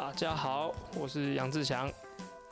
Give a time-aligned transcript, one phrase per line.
[0.00, 1.92] 大家好，我是杨志祥。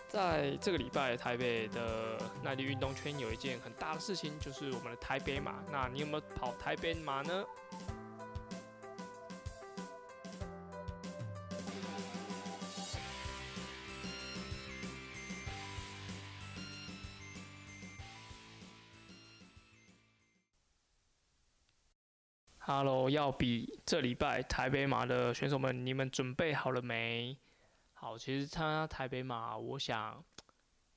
[0.06, 5.54] 在这个礼拜，台北的耐力运动圈有一件很大的事情，就是我们的台北马。
[5.72, 7.42] 那你有没有跑台北马呢
[22.68, 27.34] ？Hello，要比这礼拜台北马的选手们，你们准备好了没？
[27.94, 30.22] 好，其实参加台北马，我想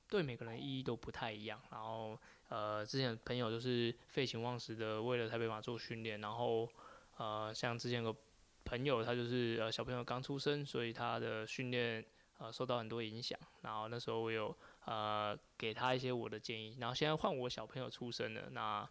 [0.06, 1.58] 对每个人意义都不太一样。
[1.70, 2.18] 然后，
[2.50, 6.20] 呃，之前朋友就是废寝忘食的为了台北马做训练。
[6.20, 6.68] 然后，
[7.16, 8.18] 呃，像之前有个
[8.66, 12.04] 朋友，他就是呃小朋友刚出生，所以他的训练
[12.36, 13.38] 呃受到很多影响。
[13.62, 14.54] 然后那时候我有
[14.84, 16.76] 呃给他一些我的建议。
[16.78, 18.86] 然后现在换我小朋友出生了，那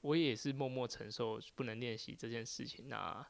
[0.00, 2.88] 我也是默默承受不能练习这件事情。
[2.88, 3.26] 那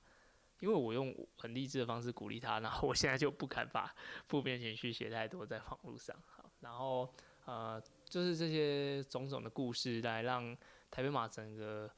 [0.61, 3.95] 因为我用很励志的方式鼓励他，然后我现在就不敢把
[4.27, 6.17] 负面情绪写太多在网络上。
[6.27, 7.09] 好，然后
[7.45, 10.57] 呃，就是这些种种的故事来让
[10.91, 11.89] 台北马整个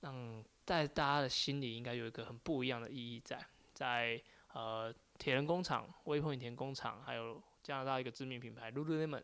[0.00, 9.22] 让在大家的心里应该有一个很不一样的意义在，在呃铁人工厂、微碰田工厂，还有加拿大一个知名品牌 Lululemon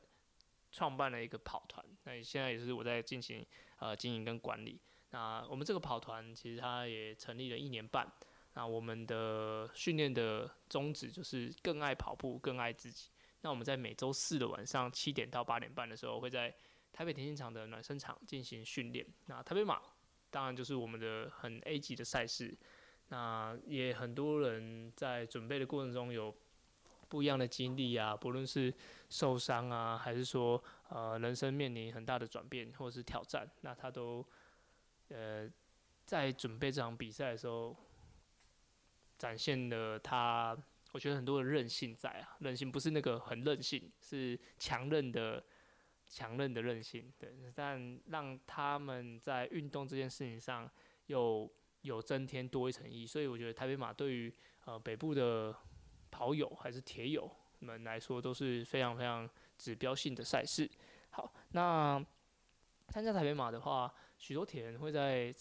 [0.71, 3.45] 创办了一个跑团，那现在也是我在进行
[3.79, 4.81] 呃经营跟管理。
[5.11, 8.11] 那我们这个跑团其实它也成立了一年半。
[8.55, 13.09] 那我们的训练的宗旨就是更爱跑步，更爱自己。
[13.43, 16.55] 那我们在每周四的晚上七点到八点半的时候，会在
[16.93, 19.07] 台北田径场的暖身场进行训练。
[19.27, 19.81] 那台北马
[20.31, 22.57] 当然就是我们的很 A 级的赛事。
[23.09, 26.33] 那也很多人在准备的过程中有
[27.11, 28.73] 不一样的经历啊，不论是
[29.11, 34.27] 受伤啊，还是说呃人生面临很大的转变或是挑战，那他都
[35.09, 35.47] 呃
[36.07, 37.77] 在准备这场比赛的时候。
[39.21, 40.57] 展现了他，
[40.93, 45.45] 我觉得很多的韧性在啊，韧性不是那个很韧性，是强韧的、
[46.09, 47.13] 强韧的韧性。
[47.19, 50.67] 对，但让他们在运动这件事情上
[51.09, 51.47] 又
[51.83, 53.07] 有增添多一层意义。
[53.07, 54.35] 所以我觉得台北马对于
[54.65, 55.55] 呃北部的
[56.11, 60.69] 跑友还是铁友们来说都是非常非常指标性的赛事。
[61.11, 62.05] 好，那
[62.89, 65.35] 参加台北马的话，许多铁人会在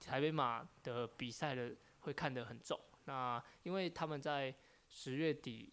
[0.00, 2.78] 台北马的比赛的会看得很重。
[3.04, 4.54] 那因为他们在
[4.88, 5.72] 十月底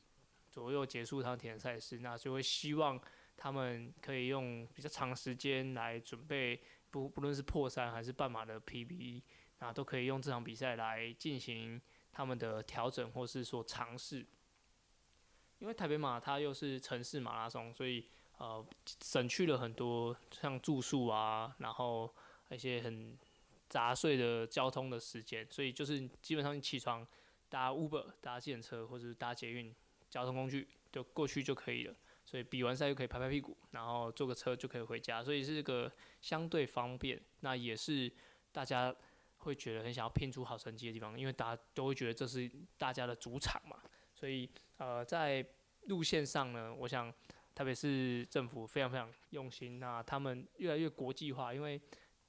[0.49, 2.99] 左右结束他们田赛事，那就会希望
[3.37, 9.21] 他们可以用比较长时间来准备，不不论是破三还是半马的 PB，
[9.59, 11.79] 那都可以用这场比赛来进行
[12.19, 14.25] 他们的调整或是说尝试。
[15.59, 18.05] 因为台北马它又是城市马拉松，所以
[18.37, 18.65] 呃
[19.01, 22.13] 省去了很多像住宿啊，然后
[22.49, 23.17] 一些很。
[23.69, 27.05] 杂碎的交通的时间，所以就是基本上你起床
[27.49, 29.71] 搭 Uber、搭计程车或者搭捷运
[30.09, 31.93] 交通工具就过去就可以了。
[32.25, 37.21] 所以比完赛就可以拍拍屁股，然后坐个车就可以回家，所以是个相对方便。
[37.41, 38.11] 那也是
[38.51, 38.91] 大家
[39.39, 43.81] 会觉得很想要拼出好成绩的地方，因为大家都会觉得这是大家的主场嘛。
[44.13, 45.45] 所以呃，在
[45.87, 47.13] 路线上呢，我想
[47.53, 51.81] 特别是政府非常非常用心，那他们越来越国际化，因为。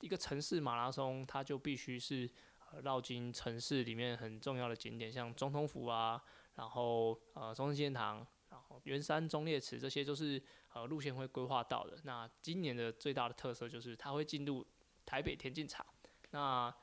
[0.02, 2.26] 一个城市马拉松，它就必须是
[2.72, 6.18] 呃绕经城市里面很重要的景点，像总统府啊，
[6.54, 10.42] 然后呃中正纪念堂，然后圆山忠烈祠，这些都是
[10.72, 11.98] 呃路线会规划到的。
[12.04, 14.66] 那今年的最大的特色就是它会进入
[15.04, 15.84] 台北田径场。
[16.30, 16.74] 那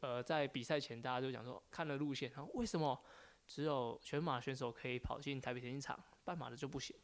[0.00, 2.98] 呃在比赛前，大家就讲说看了路线，然后为什么
[3.46, 6.96] 只有全马选手可以跑进台北田径场，半马的就不行？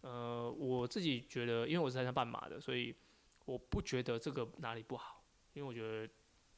[0.00, 2.94] 呃，我自己觉得，因为我是参加半马的，所以
[3.44, 5.24] 我不觉得这个哪里不好。
[5.54, 6.12] 因为我觉得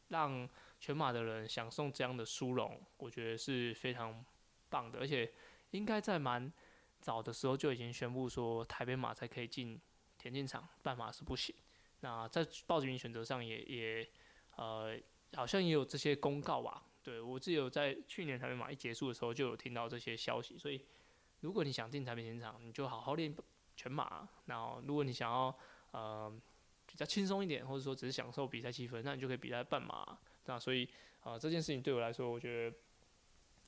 [0.09, 0.47] 让
[0.79, 4.23] 全马的人享受这样的殊荣，我觉得是非常
[4.69, 5.33] 棒的，而且
[5.71, 6.53] 应该在蛮
[7.01, 9.81] 早的时候就已经宣布说，台北马才可以进
[10.19, 11.55] 田径场，半马是不行。
[12.01, 14.11] 那在报名选择上也也
[14.57, 14.99] 呃，
[15.35, 16.83] 好像也有这些公告吧。
[17.03, 20.85] 对我自己有在去年台北马一结束的时候就有听到这些消息，所以
[21.41, 23.35] 如果你想进台北现场，你就好好练
[23.77, 24.29] 全马。
[24.47, 25.57] 然后如果你想要
[25.93, 26.41] 呃。
[26.93, 30.19] 比较轻松一点，或者说只是享受比赛气氛，那你就可以比赛半马。
[30.47, 30.89] 那所以
[31.21, 32.77] 啊，这件事情对我来说，我觉得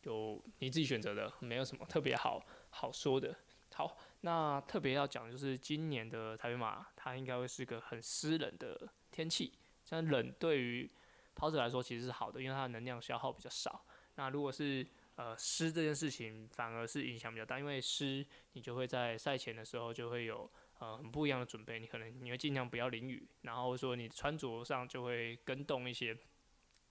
[0.03, 3.32] 有你自己选择的，没有什么特别好好说的。
[3.75, 9.53] 好，那特别要讲就是今年的台北马，它应该会是个很湿冷的天气。
[9.85, 10.91] 像冷对于
[11.34, 13.84] 跑者来说其实是好的，因为它的能量消耗比较少。
[14.14, 14.87] 那如果是
[15.17, 20.50] 呃湿这件事情，反而是影响比较大，因为湿你就会在赛前的时候就会有。
[20.79, 26.17] 呃，很不一样的准备，你可能你会尽量不要淋雨，然后说你穿着上就会跟动一些。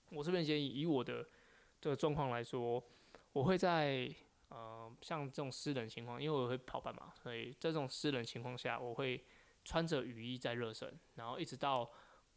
[0.08, 1.28] 我这边建议，以我的
[1.78, 2.82] 这个状况来说，
[3.34, 4.10] 我会在
[4.48, 9.22] 呃，像这种湿冷情况，因为我会跑半马，所以在这种湿冷情况下，我会
[9.62, 11.90] 穿着雨衣在热身，然后一直到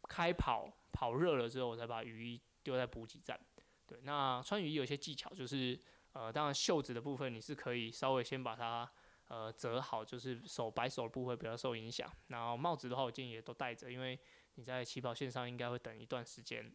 [0.08, 3.38] 开跑跑热了之后，我才把雨衣丢在补给站。
[3.86, 5.78] 对，那穿雨衣有些技巧，就是
[6.12, 8.90] 呃，当然袖子的部分你是可以稍微先把它
[9.28, 12.10] 呃折好，就是手摆手的部分不要受影响。
[12.28, 14.18] 然后帽子的话，我建议也都戴着，因为
[14.54, 16.74] 你在起跑线上应该会等一段时间。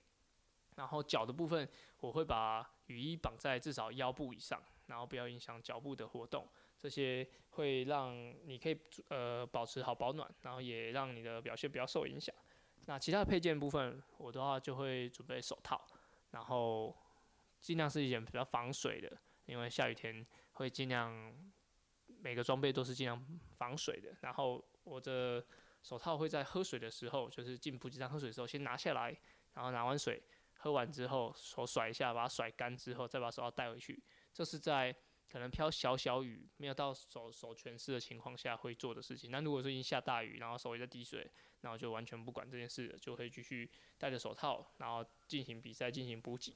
[0.76, 1.68] 然后脚的部分，
[2.00, 6.48] 我会把雨衣绑在至少腰部以上，然后不要影响脚部的活动，
[6.80, 8.80] 这些会让你可以
[9.10, 12.34] 呃保持好保暖，然后也让你的表现不要受影响。
[12.86, 15.86] 那其他的配件部分，我的话就会准备手套，
[16.32, 16.96] 然后
[17.60, 21.34] 尽量是一件比较防水的，因为下雨天会尽量
[22.20, 23.26] 每个装备都是尽量
[23.58, 24.16] 防水的。
[24.22, 25.46] 然后我的
[25.84, 29.16] 手套会在喝水的时候，就是进补给站喝水的时候先拿下来，
[29.54, 30.22] 然后拿完水。
[30.64, 34.00] 喝完之后，手甩一下，把它甩干之后，再把手套带回去。
[34.32, 34.96] 这是在
[35.32, 39.32] 可能飘小小雨，没有到手手全湿的情况下会做的事情。
[39.32, 41.26] 那如果说已经下大雨，然后手也在滴水，
[41.62, 46.54] 然后就完全不管这件事了，就会继续戴着手套，然后进行比赛，进行补给。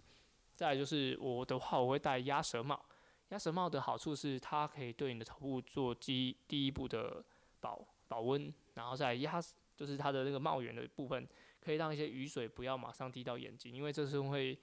[0.56, 2.86] 再来就是我的话，我会戴鸭舌帽。
[3.30, 7.24] 鸭舌帽的好处是它可以对你的头部做第第一步的
[7.60, 9.42] 保保温，然后再压，
[9.76, 11.26] 就是它的那个帽檐的部分。
[11.62, 14.56] 可以让一些雨水不要马上滴到眼睛，因为这是会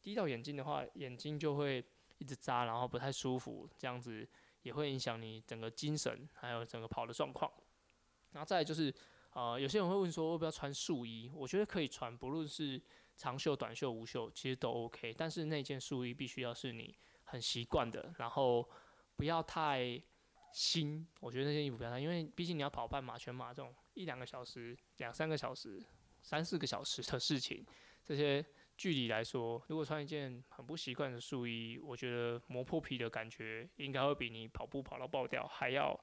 [0.00, 1.84] 滴到眼睛的话，眼睛就会
[2.22, 4.26] 一直扎，然后不太舒服，这样子
[4.62, 7.50] 也会影响你整个精神，还有整个跑的状况。
[8.30, 8.94] 然后再就是，
[9.32, 11.28] 呃，有些人会问说，要不要穿束衣？
[11.34, 12.80] 我觉得可以穿，不论是
[13.16, 15.12] 长袖、短袖、无袖，其实都 OK。
[15.12, 18.66] 但是那件束衣必须要是你很习惯的，然后
[19.16, 20.00] 不要太
[20.52, 21.04] 新。
[21.18, 25.82] 我觉得那件衣服不要太，因为毕竟你要跑半马、全马这种一两个小时、两三个小时。
[26.24, 27.66] 三四个小时的事情，
[28.06, 28.40] 这些
[28.76, 35.98] 距离来说，如果穿一件很不习惯的束衣，我觉得磨破皮的感觉应该会比你跑步跑到爆掉还要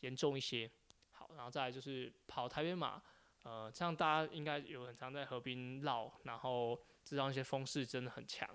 [0.00, 0.70] 严重一些。
[1.10, 3.02] 好，然后再来就是跑台北马，
[3.42, 8.48] 呃，这样大家应该有很常在河边绕，然后知道那些风势真的很强。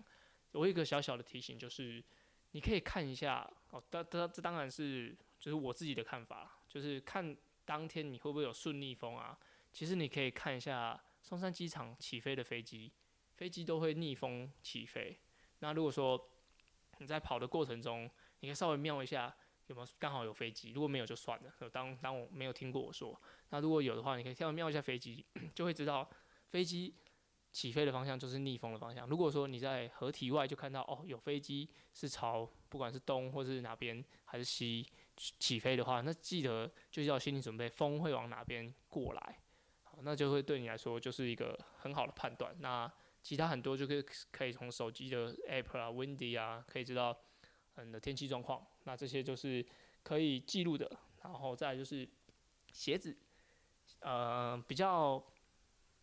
[0.53, 2.03] 我有一个小小的提醒就是，
[2.51, 7.35] 你可以看一下哦，当当这当然是就是我自己的看法，就是看
[7.65, 9.37] 当天你会不会有顺逆风啊。
[9.71, 12.91] 其实你可以看一下松山机场起飞的飞机，
[13.35, 15.17] 飞机都会逆风起飞。
[15.59, 16.29] 那如果说
[16.99, 18.09] 你在跑的过程中，
[18.39, 19.33] 你可以稍微瞄一下
[19.67, 21.69] 有没有刚好有飞机，如果没有就算了。
[21.69, 23.19] 当当我没有听过我说，
[23.49, 25.25] 那如果有的话，你可以稍微瞄一下飞机，
[25.55, 26.09] 就会知道
[26.49, 26.93] 飞机
[27.51, 29.07] 起飞的方向就是逆风的方向。
[29.07, 34.85] 如果说你在河体外就看到哦有飞机是朝不管是东或是哪边还是西
[35.15, 39.39] 起飞的话，那记得就要心理准备风会往哪边过来。
[39.83, 42.55] 好那就会对你来说就是一个很好的判断。
[42.59, 42.91] 那
[43.23, 47.17] 其他很多就可以可以从手机的 app 啊，windy 啊，可以知道
[47.75, 48.63] 嗯的天气状况。
[48.83, 49.65] 那这些就是
[50.03, 50.99] 可以记录的。
[51.23, 52.07] 然后再就是
[52.71, 53.17] 鞋子，
[54.01, 55.23] 呃，比较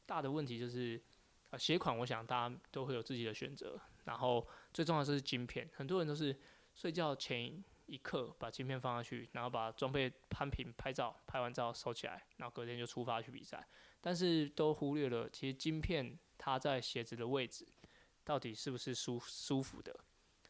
[0.06, 1.00] 大的问题就是
[1.50, 3.78] 呃鞋款，我想大家都会有自己的选择。
[4.04, 6.36] 然后最重要就是晶片，很多人都是
[6.74, 7.62] 睡觉前。
[7.86, 13.66] 一刻把镜片放下去，然后把装备攀平拍照，拍完照收起来，然后隔天就出发去比赛。
[14.00, 17.68] 但是都忽略了，其实晶片它在鞋子的位置
[18.24, 19.94] 到底是不是舒舒服的？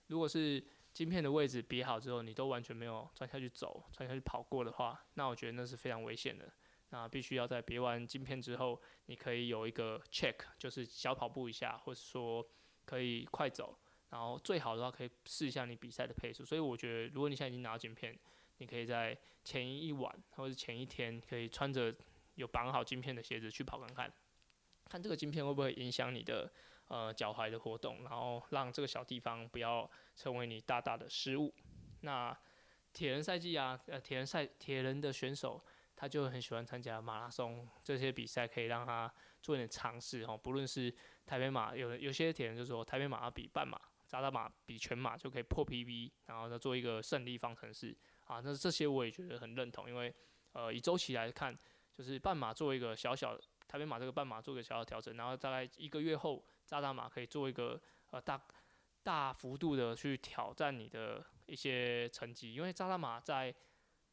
[0.07, 6.49] 如果是镜片的位置别好之后，你都完全没有穿下去走、穿下去跑过的话，那我觉得那是非常危险的。
[6.91, 12.47] 那必须要在别完镜片之后，你可以有一个 check，就是小跑步一下，或者说
[12.85, 13.77] 可以快走。
[14.11, 18.17] 然后最好的话可以试一下你比赛的配速，所以我觉得如果你现在已经拿到镜片，
[18.59, 21.95] 你可以在前一晚或者前一天可以穿着
[22.35, 24.13] 有绑好镜片的鞋子去跑看看，
[24.91, 26.53] 看这个晶片会不会影响你的
[26.89, 31.55] 呃脚踝的活动，然后让这个小地方不要成为你大大的失误。
[32.01, 32.37] 那
[32.93, 40.93] 铁人赛季啊，呃铁人赛铁人的选手他就很喜欢参加马拉松这些比赛，可以让他做一点尝试哦，不论是
[41.25, 43.81] 台北马，有有些铁人就说台北马要比半马。
[44.11, 50.13] 扎达马比全马就可以破 PB，然后呢做一个胜利方程式啊，那这些我也觉得很认同，因为
[50.51, 51.57] 呃以周期来看，
[51.97, 53.39] 就是半马作为一个小小
[53.71, 58.41] 台北马这个半马做一个小小调整，然后大概一个月后扎达马可以做一个呃大
[59.05, 63.55] 大幅度的去挑战你的一些成绩，因为扎达马在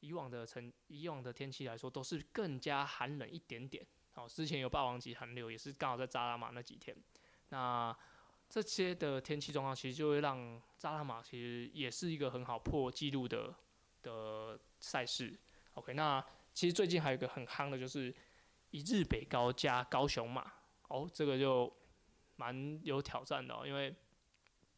[0.01, 3.83] 以往的成以往的天气来说都是更加寒冷一点点，
[4.13, 6.95] 好之前有霸王级寒流也是刚好在扎达马那几天，
[7.49, 7.97] 那。
[8.49, 13.53] 这些的天气状况，其实就会让扎拉马其实也是一个很好破纪录的
[14.01, 15.37] 的赛事。
[15.73, 18.15] OK，那其实最近还有一个很夯的，就是
[18.71, 20.53] 一日北高加高雄马。
[20.89, 21.69] 哦，这个就
[22.37, 23.93] 蛮有挑战的，因为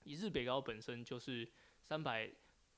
[0.03, 1.47] 一日北高本身就是
[1.83, 2.27] 三百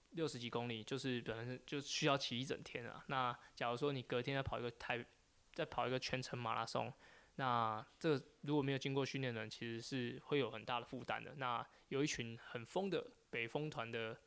[0.09, 3.05] 六十几公里，就是本身就需要骑一整天啊。
[3.07, 5.05] 那假如说你隔天再跑一个台，
[5.53, 6.91] 再跑一个全程马拉松，
[7.35, 11.33] 那这如果没有经过训练的，其实是会有很大的负担的。
[11.35, 14.19] 那有一群很疯的北风团的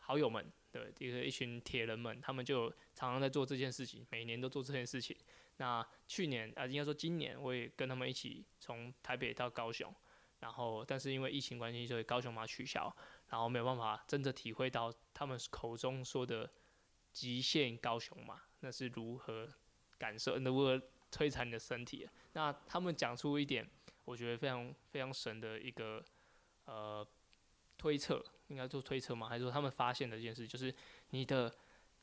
[0.00, 5.16] 好友们，对，一个一群铁人们，他们就常常在做这件事情，每年都做这件事情。
[5.58, 9.92] 那去年啊，应该说今年，我也跟他们一起从台北到高雄，
[10.38, 12.94] 然后但是因为疫情关系，所以高雄马取消，
[13.28, 16.48] 然后没有办法真的体会到他们口中说的
[17.12, 19.48] 极限高雄马，那是如何
[19.98, 22.08] 感受，如何摧残你的身体。
[22.34, 23.68] 那他们讲出一点，
[24.04, 26.04] 我觉得非常非常神的一个
[26.66, 27.04] 呃
[27.76, 29.28] 推测，应该做推测吗？
[29.28, 30.72] 还是说他们发现的一件事，就是
[31.10, 31.52] 你的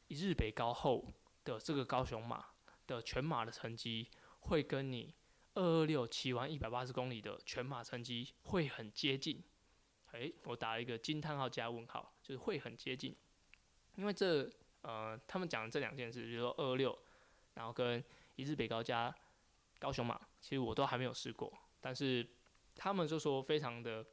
[0.09, 1.05] 日北高后
[1.45, 2.45] 的这个高雄马。
[2.87, 4.09] 的全马的成绩
[4.41, 5.13] 会跟你
[5.53, 9.43] 二二六骑完一百八十公里的全马成绩会很接近，
[10.11, 13.15] 诶，我打了一个惊叹号加问号，就是会很接近，
[13.95, 14.49] 因为这
[14.81, 16.97] 呃他们讲的这两件事，比如说二二六，
[17.53, 18.03] 然后跟
[18.35, 19.15] 一日北高加
[19.79, 22.27] 高雄马，其实我都还没有试过，但是
[22.75, 24.05] 他们就说非常的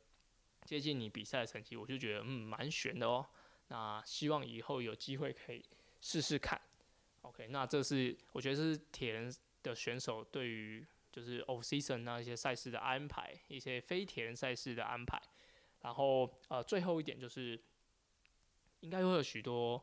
[0.65, 3.27] 接近你比赛的成绩，我就觉得嗯蛮悬的哦，
[3.69, 5.65] 那希望以后有机会可以
[6.01, 6.61] 试试看。
[7.23, 15.21] OK，那这是我觉得是铁人的选手对于就是 off season 那一些赛事的安排，一些非铁人赛事的安排。
[15.83, 17.61] 然后呃，最后一点就是，
[18.81, 19.83] 应该会有许多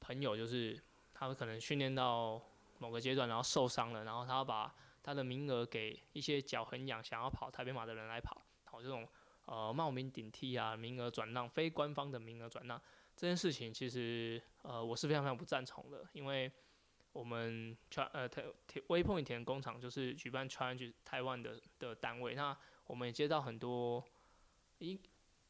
[0.00, 0.80] 朋友，就是
[1.12, 2.40] 他们可能训练到
[2.78, 9.08] 某个阶段，然后受伤了，然后他把他的名额给一些脚很痒、想要跑台北马的人来跑，跑这种
[9.46, 12.80] 呃冒名顶替啊，名额转让，非官方的名额转让。
[13.16, 16.52] 这件事情其实，呃，我是非常非常不赞同的，因为
[17.14, 18.44] 我们川呃台
[18.88, 22.54] 微碰一田工厂就是举办 challenge 台湾的的单位，那
[22.86, 24.04] 我们也接到很多，
[24.80, 25.00] 一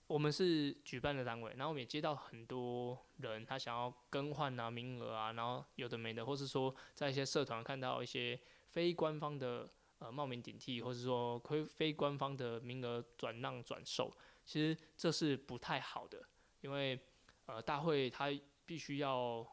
[0.06, 9.68] 我们是举办的单位，然后我们也接到很多人他想要更换啊名额啊，然后有的没的，或是说在一些社团看到一些非官方的
[9.98, 16.22] 呃冒名顶替，或是说非非官方的名额转让转售，其实这是不太好的，
[16.60, 16.96] 因为。
[17.46, 18.28] 呃，大会他
[18.64, 19.46] 必须要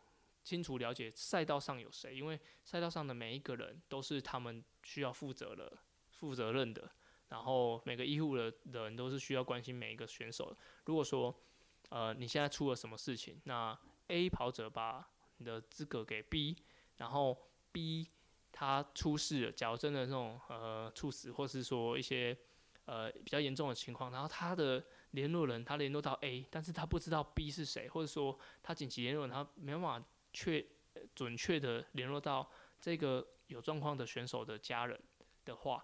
[0.43, 5.71] 清楚了解赛道上有谁，因为赛道上的每一个人都是他们需要负责的、
[6.09, 6.89] 负责任的。
[7.29, 10.57] 然后每个医护的人都是需要关心每一个选手的。
[10.85, 11.35] 如果说，
[11.89, 15.07] 呃，你现在出了什么事情，那 A 跑者把
[15.37, 16.57] 你的资格给 B，
[16.97, 17.37] 然后
[17.71, 18.09] B
[18.51, 22.37] 他出事了，假如真的那种呃猝死，或是说一些
[22.85, 24.83] 呃比较严重的情况，然后他的。
[25.13, 30.03] 联络人他联络到 A，但是他不知道 B 是谁，或者说他紧急联络他没办法
[30.33, 30.65] 确
[31.13, 32.51] 准确的联络到
[32.81, 34.99] 这个有状况的选手的家人
[35.45, 35.83] 的话，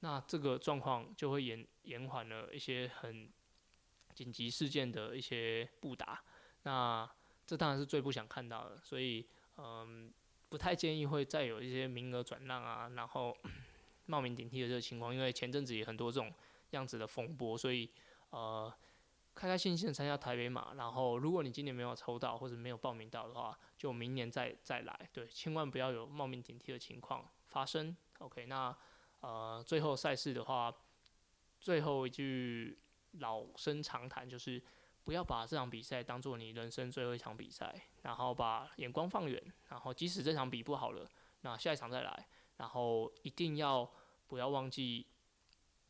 [0.00, 3.30] 那这个状况就会延延缓了一些很
[4.12, 6.20] 紧急事件的一些布达，
[6.64, 7.08] 那
[7.46, 9.24] 这当然是最不想看到的，所以
[9.56, 10.12] 嗯，
[10.48, 13.36] 不太建议会再有一些名额转让啊，然后
[14.06, 16.34] 冒名顶替的这个情况，因为前阵子也很多这种
[16.70, 17.88] 样子的风波，所以。
[18.34, 18.74] 呃，
[19.32, 27.96] 开开心心的参加台北马，然后如果你今年没有抽到或者没有报名到的话，就明年再再来，对，千万不要有冒名顶替的情况发生。
[28.18, 28.76] OK，那
[29.20, 30.74] 呃，最后赛事的话，
[31.60, 32.76] 最后一句
[33.12, 34.60] 老生常谈就是，
[35.04, 37.72] 不要把这场比赛当做你人生最后一场比赛，
[38.02, 41.08] 然后把眼光放远，然后即使这场比不好了，
[41.42, 42.26] 那下一场再来，
[42.56, 43.88] 然后一定要
[44.26, 45.06] 不要忘记。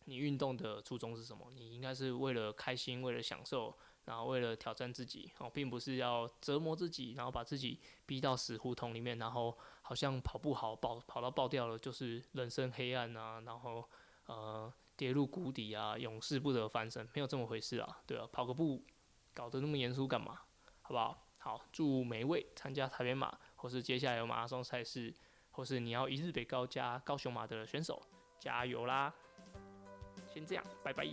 [0.04, 1.50] 你运动的初衷是什么？
[1.54, 13.88] 你应该是为了开心，为了享受，然后为了挑战自己哦，并不是要折磨自己，然后把自己逼到死胡同里面，然后好像跑不好，爆跑到爆掉了，就是人生黑暗啊，然后
[14.26, 18.84] 呃跌入谷底啊，永世不得翻身，没有这么回事啊，对啊，跑个步
[19.32, 20.40] 搞得那么严肃干嘛？
[20.82, 21.26] 好不好？
[21.38, 25.14] 好，祝每一位参加台北马或是接下来有马拉松赛事，
[25.50, 28.02] 或是你要一日北高加高雄马的选手
[28.38, 29.14] 加油啦！
[30.34, 31.04] 先这样，拜拜。